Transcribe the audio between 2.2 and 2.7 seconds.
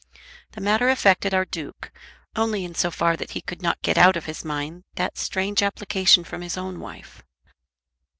only